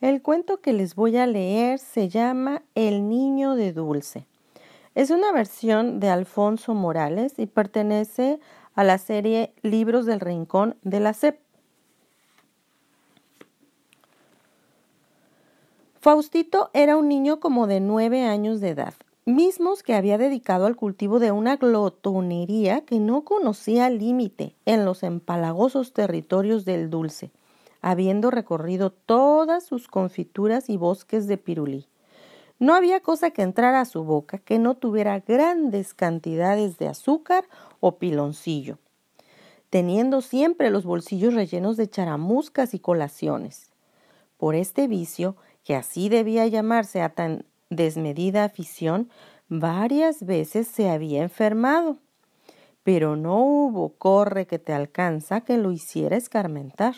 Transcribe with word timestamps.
El 0.00 0.22
cuento 0.22 0.60
que 0.60 0.72
les 0.72 0.96
voy 0.96 1.16
a 1.16 1.26
leer 1.26 1.78
se 1.78 2.08
llama 2.08 2.62
El 2.74 3.08
niño 3.08 3.54
de 3.54 3.72
dulce. 3.72 4.26
Es 4.94 5.10
una 5.10 5.32
versión 5.32 6.00
de 6.00 6.08
Alfonso 6.08 6.74
Morales 6.74 7.34
y 7.38 7.46
pertenece 7.46 8.40
a 8.74 8.84
la 8.84 8.98
serie 8.98 9.54
Libros 9.62 10.04
del 10.04 10.20
Rincón 10.20 10.76
de 10.82 11.00
la 11.00 11.12
SEP. 11.14 11.38
Faustito 16.00 16.70
era 16.74 16.96
un 16.96 17.08
niño 17.08 17.40
como 17.40 17.66
de 17.66 17.80
nueve 17.80 18.24
años 18.24 18.60
de 18.60 18.70
edad, 18.70 18.94
mismos 19.24 19.82
que 19.82 19.94
había 19.94 20.18
dedicado 20.18 20.66
al 20.66 20.76
cultivo 20.76 21.18
de 21.18 21.30
una 21.30 21.56
glotonería 21.56 22.82
que 22.82 22.98
no 22.98 23.22
conocía 23.22 23.88
límite 23.88 24.54
en 24.66 24.84
los 24.84 25.02
empalagosos 25.02 25.92
territorios 25.92 26.64
del 26.64 26.90
dulce 26.90 27.30
habiendo 27.84 28.30
recorrido 28.30 28.90
todas 28.90 29.66
sus 29.66 29.88
confituras 29.88 30.70
y 30.70 30.78
bosques 30.78 31.26
de 31.26 31.36
pirulí. 31.36 31.86
No 32.58 32.74
había 32.74 33.00
cosa 33.00 33.30
que 33.30 33.42
entrara 33.42 33.82
a 33.82 33.84
su 33.84 34.04
boca 34.04 34.38
que 34.38 34.58
no 34.58 34.74
tuviera 34.74 35.20
grandes 35.20 35.92
cantidades 35.92 36.78
de 36.78 36.88
azúcar 36.88 37.44
o 37.80 37.98
piloncillo, 37.98 38.78
teniendo 39.68 40.22
siempre 40.22 40.70
los 40.70 40.86
bolsillos 40.86 41.34
rellenos 41.34 41.76
de 41.76 41.90
charamuscas 41.90 42.72
y 42.72 42.78
colaciones. 42.78 43.70
Por 44.38 44.54
este 44.54 44.88
vicio, 44.88 45.36
que 45.62 45.76
así 45.76 46.08
debía 46.08 46.46
llamarse 46.46 47.02
a 47.02 47.10
tan 47.10 47.44
desmedida 47.68 48.44
afición, 48.44 49.10
varias 49.48 50.24
veces 50.24 50.68
se 50.68 50.88
había 50.88 51.22
enfermado, 51.22 51.98
pero 52.82 53.14
no 53.16 53.44
hubo 53.44 53.90
corre 53.90 54.46
que 54.46 54.58
te 54.58 54.72
alcanza 54.72 55.42
que 55.42 55.58
lo 55.58 55.70
hiciera 55.70 56.16
escarmentar. 56.16 56.94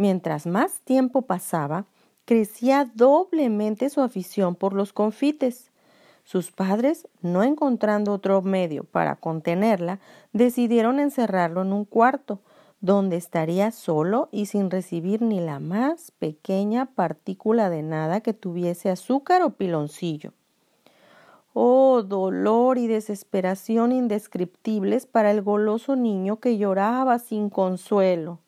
Mientras 0.00 0.46
más 0.46 0.80
tiempo 0.80 1.20
pasaba, 1.20 1.84
crecía 2.24 2.90
doblemente 2.94 3.90
su 3.90 4.00
afición 4.00 4.54
por 4.54 4.72
los 4.72 4.94
confites. 4.94 5.72
Sus 6.24 6.52
padres, 6.52 7.06
no 7.20 7.42
encontrando 7.42 8.14
otro 8.14 8.40
medio 8.40 8.84
para 8.84 9.16
contenerla, 9.16 10.00
decidieron 10.32 11.00
encerrarlo 11.00 11.60
en 11.60 11.74
un 11.74 11.84
cuarto, 11.84 12.40
donde 12.80 13.18
estaría 13.18 13.72
solo 13.72 14.30
y 14.32 14.46
sin 14.46 14.70
recibir 14.70 15.20
ni 15.20 15.38
la 15.38 15.60
más 15.60 16.12
pequeña 16.12 16.86
partícula 16.86 17.68
de 17.68 17.82
nada 17.82 18.22
que 18.22 18.32
tuviese 18.32 18.88
azúcar 18.88 19.42
o 19.42 19.50
piloncillo. 19.50 20.32
Oh, 21.52 22.02
dolor 22.02 22.78
y 22.78 22.86
desesperación 22.86 23.92
indescriptibles 23.92 25.04
para 25.04 25.30
el 25.30 25.42
goloso 25.42 25.94
niño 25.94 26.40
que 26.40 26.56
lloraba 26.56 27.18
sin 27.18 27.50
consuelo. 27.50 28.38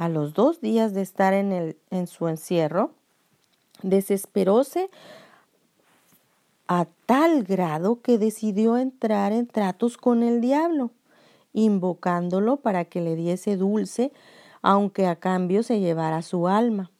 A 0.00 0.08
los 0.08 0.32
dos 0.32 0.62
días 0.62 0.94
de 0.94 1.02
estar 1.02 1.34
en, 1.34 1.52
el, 1.52 1.76
en 1.90 2.06
su 2.06 2.26
encierro, 2.26 2.92
desesperóse 3.82 4.88
a 6.66 6.86
tal 7.04 7.42
grado 7.42 8.00
que 8.00 8.16
decidió 8.16 8.78
entrar 8.78 9.32
en 9.32 9.46
tratos 9.46 9.98
con 9.98 10.22
el 10.22 10.40
diablo, 10.40 10.90
invocándolo 11.52 12.56
para 12.56 12.86
que 12.86 13.02
le 13.02 13.14
diese 13.14 13.58
dulce, 13.58 14.10
aunque 14.62 15.06
a 15.06 15.16
cambio 15.16 15.62
se 15.62 15.80
llevara 15.80 16.22
su 16.22 16.48
alma. 16.48 16.90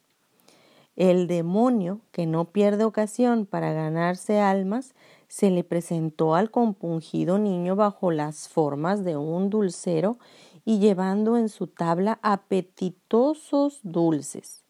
El 0.95 1.25
demonio, 1.25 2.01
que 2.11 2.27
no 2.27 2.45
pierde 2.45 2.83
ocasión 2.83 3.47
para 3.47 3.73
ganarse 3.73 4.39
almas, 4.39 4.93
se 5.27 5.49
le 5.49 5.63
presentó 5.63 6.35
al 6.35 6.51
compungido 6.51 7.39
niño 7.39 7.75
bajo 7.75 8.11
las 8.11 8.47
formas 8.47 9.03
de 9.03 9.17
un 9.17 9.49
dulcero 9.49 10.19
y 10.65 10.79
llevando 10.79 11.37
en 11.37 11.49
su 11.49 11.67
tabla 11.67 12.19
apetitosos 12.21 13.79
dulces, 13.83 14.63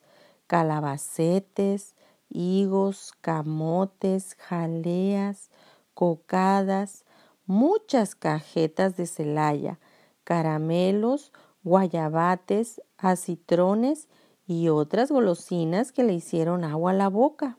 calabacetes, 0.47 1.95
higos, 2.29 3.13
camotes, 3.21 4.35
jaleas, 4.35 5.49
cocadas, 5.93 7.05
muchas 7.45 8.15
cajetas 8.15 8.95
de 8.95 9.05
celaya, 9.05 9.79
caramelos, 10.23 11.31
guayabates, 11.63 12.81
acitrones 12.97 14.07
y 14.47 14.69
otras 14.69 15.11
golosinas 15.11 15.91
que 15.91 16.03
le 16.03 16.13
hicieron 16.13 16.63
agua 16.63 16.91
a 16.91 16.95
la 16.95 17.09
boca. 17.09 17.57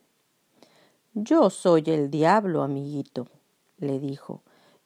Yo 1.15 1.51
soy 1.51 1.85
el 1.87 2.11
diablo, 2.11 2.63
amiguito, 2.63 3.29
le 3.77 4.01
dijo, 4.01 4.43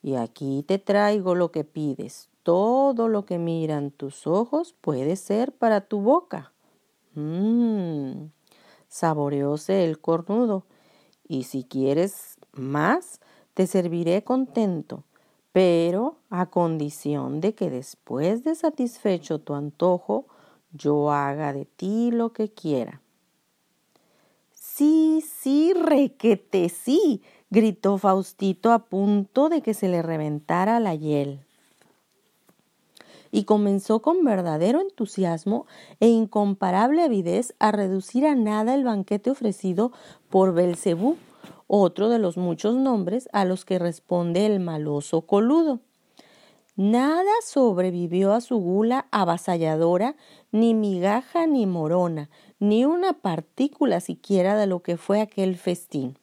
y 0.07 0.15
aquí 0.15 0.63
te 0.65 0.79
traigo 0.79 1.35
lo 1.35 1.51
que 1.51 1.65
pides, 1.65 2.29
todo 2.43 3.09
lo 3.09 3.25
que 3.25 3.37
miran 3.37 3.91
tus 3.91 4.25
ojos 4.25 4.73
puede 4.79 5.17
ser 5.17 5.51
para 5.51 5.81
tu 5.81 5.99
boca. 5.99 6.53
Mmm, 7.13 8.27
saboreóse 8.87 9.83
el 9.83 9.99
cornudo. 9.99 10.63
Y 11.27 11.43
si 11.43 11.65
quieres 11.65 12.37
más, 12.53 13.19
te 13.53 13.67
serviré 13.67 14.23
contento, 14.23 15.03
pero 15.51 16.19
a 16.29 16.45
condición 16.45 17.41
de 17.41 17.53
que 17.53 17.69
después 17.69 18.45
de 18.45 18.55
satisfecho 18.55 19.39
tu 19.39 19.55
antojo, 19.55 20.27
yo 20.71 21.11
haga 21.11 21.51
de 21.51 21.65
ti 21.65 22.11
lo 22.11 22.31
que 22.31 22.47
quiera. 22.53 23.01
Sí, 24.53 25.21
sí, 25.21 25.73
requete, 25.73 26.69
sí, 26.69 27.21
gritó 27.49 27.97
Faustito 27.97 28.71
a 28.71 28.79
punto 28.79 29.49
de 29.49 29.61
que 29.61 29.73
se 29.73 29.87
le 29.87 30.01
reventara 30.01 30.79
la 30.79 30.95
hiel 30.95 31.41
y 33.31 33.43
comenzó 33.43 34.01
con 34.01 34.23
verdadero 34.23 34.81
entusiasmo 34.81 35.67
e 35.99 36.07
incomparable 36.07 37.03
avidez 37.03 37.53
a 37.59 37.71
reducir 37.71 38.25
a 38.25 38.35
nada 38.35 38.73
el 38.73 38.83
banquete 38.83 39.29
ofrecido 39.29 39.91
por 40.29 40.53
Belcebú, 40.53 41.17
otro 41.67 42.09
de 42.09 42.19
los 42.19 42.37
muchos 42.37 42.75
nombres 42.75 43.29
a 43.33 43.45
los 43.45 43.65
que 43.65 43.79
responde 43.79 44.45
el 44.45 44.59
maloso 44.59 45.21
coludo. 45.21 45.79
Nada 46.75 47.31
sobrevivió 47.43 48.33
a 48.33 48.41
su 48.41 48.57
gula 48.57 49.07
avasalladora, 49.11 50.15
ni 50.51 50.75
migaja 50.75 51.47
ni 51.47 51.65
morona, 51.65 52.29
ni 52.59 52.85
una 52.85 53.13
partícula 53.13 53.99
siquiera 53.99 54.55
de 54.55 54.67
lo 54.67 54.81
que 54.81 54.95
fue 54.95 55.19
aquel 55.19 55.57
festín. 55.57 56.17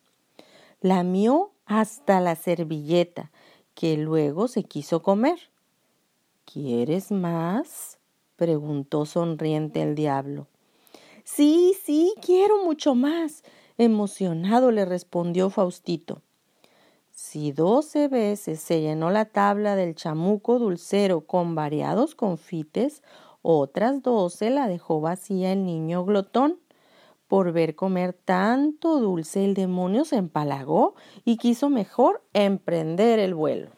Lamió 0.85 1.53
hasta 1.65 2.21
la 2.21 2.37
servilleta, 2.37 3.31
que 3.75 3.97
luego 3.97 4.49
se 4.49 4.65
quiso 4.65 5.01
comer. 5.01 5.39
¿Quieres 6.45 7.11
más? 7.11 7.97
preguntó 8.37 9.07
sonriente 9.07 9.81
el 9.81 9.95
diablo. 9.95 10.47
Sí, 11.25 11.75
sí, 11.83 12.13
quiero 12.21 12.63
mucho 12.67 12.95
más. 12.95 13.45
Emocionado 13.79 14.71
le 14.73 14.85
respondió 14.85 15.49
Faustito. 15.49 16.21
Si 17.11 17.51
doce 17.51 18.09
veces 18.09 18.61
se 18.61 18.83
llenó 18.83 19.09
la 19.09 19.25
tabla 19.25 19.77
del 19.77 19.95
chamuco 19.95 20.59
dulcero 20.59 21.23
con 21.23 21.55
variados 21.55 22.15
confites, 22.15 23.03
otras 23.41 24.03
doce 24.03 24.51
la 24.51 24.69
dejó 24.69 25.01
vacía 25.01 25.51
el 25.51 25.65
niño 25.65 26.05
glotón. 26.05 26.59
Por 27.29 27.53
ver 27.53 27.75
comer 27.75 28.13
tanto 28.13 29.01
dulce, 29.01 29.45
el 29.45 29.55
demonio 29.55 30.05
se 30.05 30.17
empalagó 30.17 30.95
y 31.25 31.39
quiso 31.39 31.71
mejor 31.71 32.23
emprender 32.33 33.19
el 33.19 33.35
vuelo. 33.35 33.71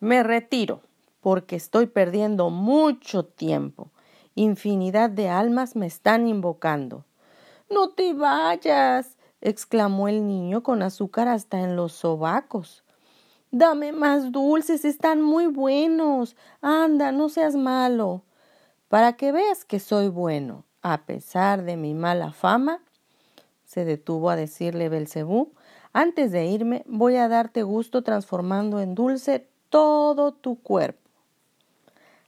Me 0.00 0.22
retiro, 0.22 0.80
porque 1.20 1.56
estoy 1.56 1.86
perdiendo 1.86 2.50
mucho 2.50 3.24
tiempo. 3.24 3.90
Infinidad 4.34 5.08
de 5.10 5.28
almas 5.28 5.76
me 5.76 5.86
están 5.86 6.26
invocando. 6.26 7.04
No 7.70 7.90
te 7.90 8.12
vayas, 8.12 9.16
exclamó 9.40 10.08
el 10.08 10.26
niño 10.26 10.62
con 10.62 10.82
azúcar 10.82 11.28
hasta 11.28 11.60
en 11.60 11.76
los 11.76 11.92
sobacos. 11.92 12.84
Dame 13.50 13.92
más 13.92 14.32
dulces, 14.32 14.84
están 14.84 15.22
muy 15.22 15.46
buenos. 15.46 16.36
Anda, 16.60 17.12
no 17.12 17.28
seas 17.28 17.54
malo. 17.54 18.22
Para 18.88 19.16
que 19.16 19.32
veas 19.32 19.64
que 19.64 19.78
soy 19.78 20.08
bueno, 20.08 20.64
a 20.84 20.98
pesar 21.06 21.64
de 21.64 21.76
mi 21.76 21.94
mala 21.94 22.30
fama, 22.30 22.80
se 23.64 23.84
detuvo 23.84 24.28
a 24.30 24.36
decirle 24.36 24.90
Belcebú, 24.90 25.52
antes 25.92 26.30
de 26.30 26.44
irme 26.46 26.84
voy 26.86 27.16
a 27.16 27.26
darte 27.26 27.62
gusto 27.62 28.02
transformando 28.02 28.80
en 28.80 28.94
dulce 28.94 29.48
todo 29.70 30.32
tu 30.32 30.60
cuerpo. 30.60 31.00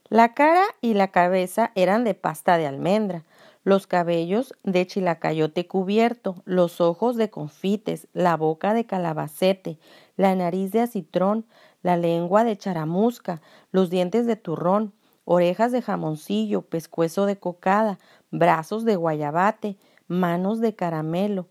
La 0.09 0.33
cara 0.33 0.63
y 0.81 0.95
la 0.95 1.09
cabeza 1.09 1.71
eran 1.75 2.03
de 2.03 2.15
pasta 2.15 2.57
de 2.57 2.65
almendra, 2.65 3.23
los 3.63 3.85
cabellos 3.85 4.53
de 4.63 4.87
chilacayote 4.87 5.67
cubierto, 5.67 6.41
los 6.45 6.81
ojos 6.81 7.15
de 7.15 7.29
confites, 7.29 8.07
la 8.13 8.37
boca 8.37 8.73
de 8.73 8.85
calabacete, 8.85 9.77
la 10.15 10.33
nariz 10.33 10.71
de 10.71 10.81
acitrón, 10.81 11.45
la 11.83 11.95
lengua 11.95 12.43
de 12.43 12.57
charamusca, 12.57 13.41
los 13.71 13.89
dientes 13.89 14.25
de 14.25 14.35
turrón, 14.35 14.93
orejas 15.29 15.73
de 15.73 15.81
jamoncillo, 15.81 16.61
pescuezo 16.61 17.25
de 17.25 17.37
cocada, 17.37 17.99
brazos 18.31 18.85
de 18.85 18.95
guayabate, 18.95 19.77
manos 20.07 20.61
de 20.61 20.73
caramelo, 20.73 21.47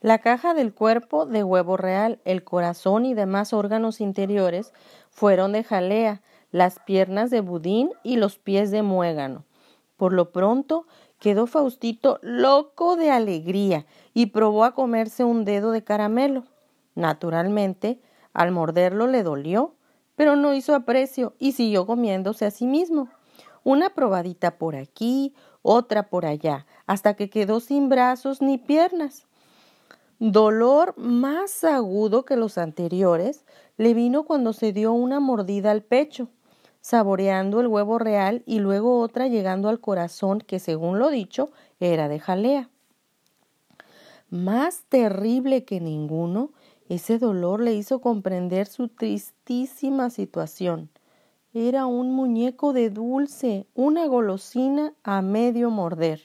la 0.00 0.18
caja 0.18 0.52
del 0.52 0.74
cuerpo 0.74 1.24
de 1.24 1.42
huevo 1.42 1.78
real, 1.78 2.20
el 2.26 2.44
corazón 2.44 3.06
y 3.06 3.14
demás 3.14 3.54
órganos 3.54 4.02
interiores 4.02 4.74
fueron 5.10 5.52
de 5.52 5.64
jalea, 5.64 6.20
las 6.50 6.78
piernas 6.78 7.30
de 7.30 7.40
budín 7.40 7.90
y 8.02 8.16
los 8.16 8.38
pies 8.38 8.70
de 8.70 8.82
muégano. 8.82 9.44
Por 9.96 10.12
lo 10.12 10.30
pronto 10.30 10.86
Quedó 11.24 11.46
Faustito 11.46 12.18
loco 12.20 12.96
de 12.96 13.10
alegría 13.10 13.86
y 14.12 14.26
probó 14.26 14.64
a 14.64 14.74
comerse 14.74 15.24
un 15.24 15.46
dedo 15.46 15.70
de 15.70 15.82
caramelo. 15.82 16.44
Naturalmente, 16.94 17.98
al 18.34 18.52
morderlo 18.52 19.06
le 19.06 19.22
dolió, 19.22 19.74
pero 20.16 20.36
no 20.36 20.54
hizo 20.54 20.74
aprecio 20.74 21.34
y 21.38 21.52
siguió 21.52 21.86
comiéndose 21.86 22.46
a 22.46 22.50
sí 22.50 22.66
mismo. 22.66 23.08
Una 23.62 23.90
probadita 23.90 24.58
por 24.58 24.76
aquí, 24.76 25.34
otra 25.62 26.08
por 26.10 26.26
allá, 26.26 26.66
hasta 26.86 27.14
que 27.14 27.30
quedó 27.30 27.60
sin 27.60 27.88
brazos 27.88 28.42
ni 28.42 28.58
piernas. 28.58 29.26
Dolor 30.18 30.96
más 30.96 31.64
agudo 31.64 32.24
que 32.24 32.36
los 32.36 32.58
anteriores 32.58 33.44
le 33.76 33.94
vino 33.94 34.24
cuando 34.24 34.52
se 34.52 34.72
dio 34.72 34.92
una 34.92 35.20
mordida 35.20 35.70
al 35.70 35.82
pecho, 35.82 36.28
saboreando 36.80 37.60
el 37.60 37.66
huevo 37.66 37.98
real 37.98 38.42
y 38.46 38.58
luego 38.58 39.00
otra 39.00 39.26
llegando 39.26 39.68
al 39.68 39.80
corazón 39.80 40.40
que, 40.40 40.60
según 40.60 40.98
lo 40.98 41.10
dicho, 41.10 41.50
era 41.80 42.08
de 42.08 42.20
jalea. 42.20 42.68
Más 44.30 44.84
terrible 44.88 45.64
que 45.64 45.80
ninguno, 45.80 46.50
ese 46.88 47.18
dolor 47.18 47.60
le 47.60 47.74
hizo 47.74 48.00
comprender 48.00 48.66
su 48.66 48.88
tristísima 48.88 50.10
situación. 50.10 50.90
Era 51.54 51.86
un 51.86 52.12
muñeco 52.12 52.72
de 52.72 52.90
dulce, 52.90 53.66
una 53.74 54.06
golosina 54.06 54.92
a 55.02 55.22
medio 55.22 55.70
morder. 55.70 56.20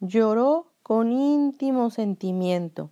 Lloró 0.00 0.66
con 0.82 1.12
íntimo 1.12 1.90
sentimiento. 1.90 2.90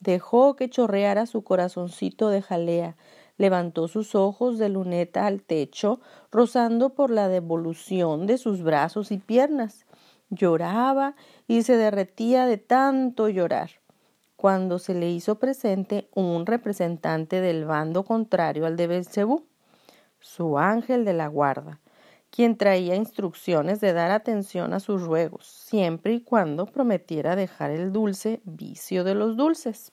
Dejó 0.00 0.56
que 0.56 0.70
chorreara 0.70 1.26
su 1.26 1.42
corazoncito 1.44 2.30
de 2.30 2.42
jalea, 2.42 2.96
levantó 3.36 3.86
sus 3.86 4.14
ojos 4.14 4.58
de 4.58 4.68
luneta 4.68 5.26
al 5.26 5.42
techo, 5.42 6.00
rozando 6.32 6.90
por 6.90 7.10
la 7.10 7.28
devolución 7.28 8.26
de 8.26 8.38
sus 8.38 8.62
brazos 8.62 9.12
y 9.12 9.18
piernas. 9.18 9.86
Lloraba 10.30 11.14
y 11.46 11.62
se 11.62 11.76
derretía 11.76 12.46
de 12.46 12.58
tanto 12.58 13.28
llorar. 13.28 13.70
Cuando 14.38 14.78
se 14.78 14.94
le 14.94 15.10
hizo 15.10 15.40
presente 15.40 16.08
un 16.14 16.46
representante 16.46 17.40
del 17.40 17.64
bando 17.64 18.04
contrario 18.04 18.66
al 18.66 18.76
de 18.76 18.86
Belcebú, 18.86 19.44
su 20.20 20.58
ángel 20.58 21.04
de 21.04 21.12
la 21.12 21.26
guarda, 21.26 21.80
quien 22.30 22.56
traía 22.56 22.94
instrucciones 22.94 23.80
de 23.80 23.92
dar 23.92 24.12
atención 24.12 24.74
a 24.74 24.78
sus 24.78 25.02
ruegos, 25.02 25.44
siempre 25.44 26.14
y 26.14 26.20
cuando 26.20 26.66
prometiera 26.66 27.34
dejar 27.34 27.72
el 27.72 27.92
dulce 27.92 28.40
vicio 28.44 29.02
de 29.02 29.16
los 29.16 29.36
dulces. 29.36 29.90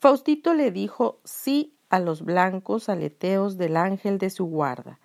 Faustito 0.00 0.52
le 0.52 0.72
dijo 0.72 1.20
sí 1.22 1.76
a 1.90 2.00
los 2.00 2.22
blancos 2.22 2.88
aleteos 2.88 3.56
del 3.56 3.76
ángel 3.76 4.18
de 4.18 4.30
su 4.30 4.46
guarda, 4.46 4.98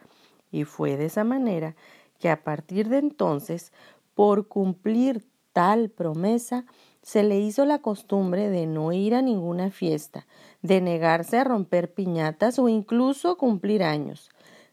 y 0.50 0.63
fue 0.63 0.98
de 0.98 1.06
esa 1.06 1.24
manera 1.24 1.75
que 2.18 2.31
a 2.31 2.44
partir 2.44 2.89
de 2.89 2.98
entonces, 2.98 3.71
por 4.16 4.48
cumplir 4.48 5.24
tal 5.54 5.92
promesa, 5.92 6.66
se 7.01 7.24
le 7.24 7.40
hizo 7.40 7.66
la 7.66 7.80
costumbre 7.80 8.50
de 8.50 8.66
no 8.66 8.92
ir 8.92 9.16
a 9.16 9.22
ninguna 9.22 9.72
fiesta, 9.72 10.28
de 10.62 10.81
negarse 10.81 11.38
a 11.38 11.44
romper 11.44 11.94
piñatas 11.94 12.60
o 12.60 12.69
incluso 12.69 13.38
cumplir 13.38 13.84
años. 13.84 14.30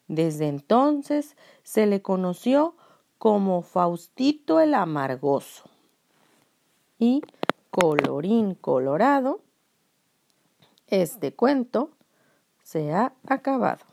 Desde 0.07 0.47
entonces 0.47 1.35
se 1.63 1.85
le 1.85 2.01
conoció 2.01 2.75
como 3.17 3.61
Faustito 3.61 4.59
el 4.59 4.73
Amargoso. 4.73 5.63
Y, 6.99 7.21
colorín 7.71 8.55
colorado, 8.55 9.41
este 10.87 11.33
cuento 11.33 11.91
se 12.63 12.93
ha 12.93 13.13
acabado. 13.27 13.85